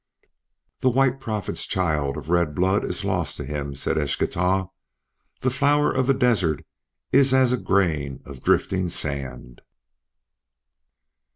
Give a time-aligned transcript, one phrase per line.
[0.79, 4.67] "The White Prophet's child of red blood is lost to him," said Eschtah.
[5.41, 6.65] "The Flower of the Desert
[7.11, 9.61] is as a grain of drifting sand."